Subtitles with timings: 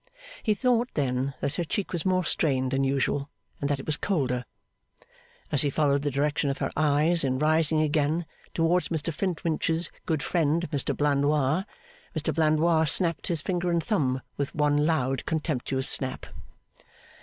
[0.41, 3.97] He thought, then, that her cheek was more strained than usual, and that it was
[3.97, 4.45] colder.
[5.51, 8.25] As he followed the direction of her eyes, in rising again,
[8.55, 11.65] towards Mr Flintwinch's good friend, Mr Blandois,
[12.17, 16.25] Mr Blandois snapped his finger and thumb with one loud contemptuous snap.